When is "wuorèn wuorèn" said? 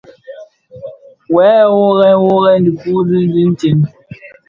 1.73-2.63